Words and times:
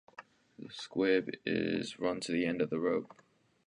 The 0.57 0.67
squib 0.73 1.29
is 1.45 1.99
run 1.99 2.21
to 2.21 2.31
the 2.31 2.47
end 2.47 2.63
of 2.63 2.71
the 2.71 2.79
rope. 2.79 3.21